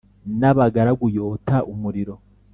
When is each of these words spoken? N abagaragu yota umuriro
N 0.39 0.41
abagaragu 0.51 1.05
yota 1.17 1.55
umuriro 1.71 2.15